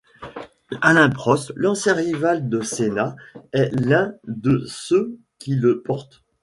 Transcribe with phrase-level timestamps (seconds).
[0.81, 3.15] Alain Prost, l'ancien rival de Senna,
[3.53, 6.23] est l'un de ceux qui le portent.